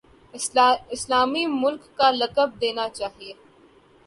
[0.95, 3.33] اسلامی ملک کا لقب دینا چاہیے۔